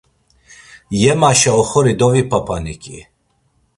Yemaşa 1.01 1.51
oxori 1.61 1.93
dovipapaniǩi. 1.99 2.97